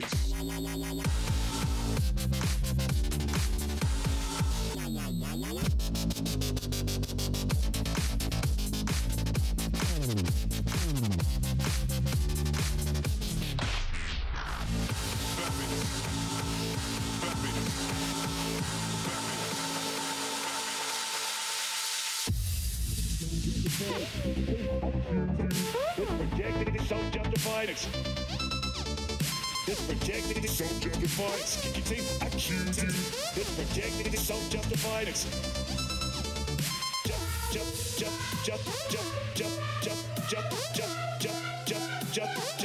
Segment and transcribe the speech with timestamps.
[0.00, 0.25] bitch.
[31.16, 31.60] fights.
[31.62, 32.90] Kick your teeth, accused it.
[33.40, 35.08] It's projected, it's justified.
[35.08, 35.24] It's
[37.06, 37.22] jump,
[37.52, 38.12] jump, jump,
[38.44, 39.98] jump, jump, jump,
[40.28, 41.32] jump, jump, jump,
[41.64, 42.55] jump, jump, jump.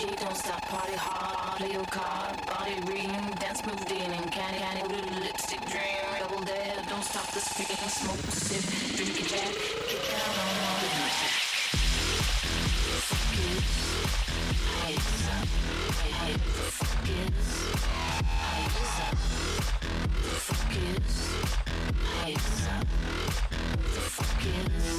[0.00, 4.82] energy, don't stop, party hard, play your card, body ring, dance move dealing, candy, candy,
[4.88, 9.54] blue lipstick dream, double dare, don't stop the speaking, smoke, a sip, drink a jack,
[9.88, 11.34] kick out on all the attack.
[13.08, 13.66] Focus,
[14.84, 15.48] eyes up,
[15.98, 16.40] head,
[16.78, 17.48] focus,
[18.54, 19.18] eyes up,
[20.46, 21.16] focus,
[22.24, 22.86] eyes up,
[24.18, 24.98] focus.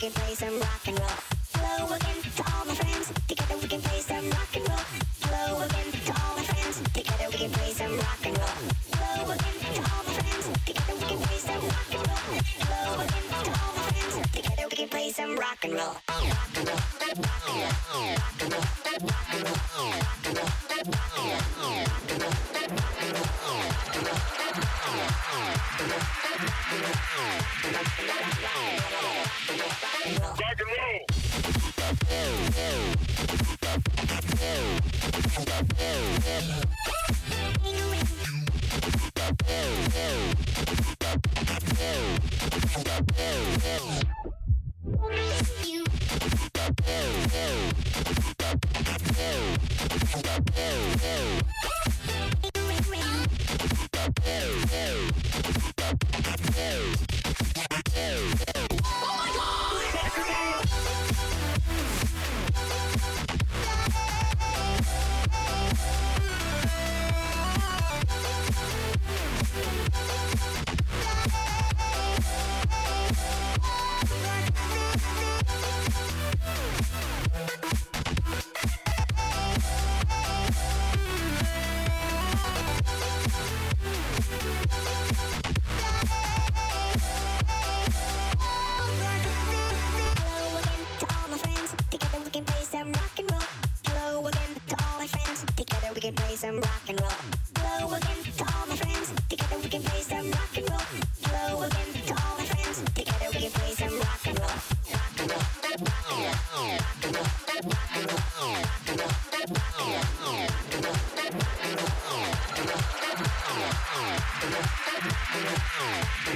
[0.00, 1.20] can play some rock and roll.
[1.52, 3.12] Hello again to all my friends.
[3.28, 4.86] Together we can play some rock and roll.
[5.20, 6.80] Hello again to all my friends.
[6.94, 8.60] Together we can play some rock and roll.
[8.96, 10.46] Hello again to all my friends.
[10.64, 12.40] Together we can play some rock and roll.
[12.64, 14.14] Hello again to all my friends.
[14.32, 15.96] Together we can play some rock and roll.
[16.08, 16.80] Rock and roll.
[17.20, 18.19] Rock and roll.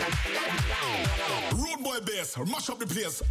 [0.04, 3.22] Road boy bass, mash up the place.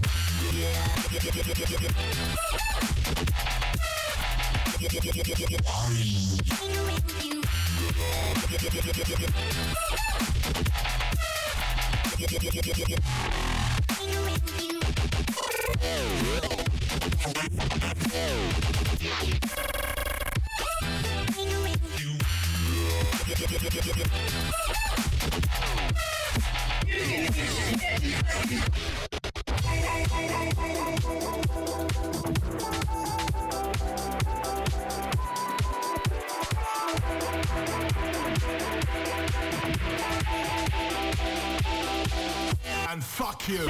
[42.93, 43.67] And fuck you.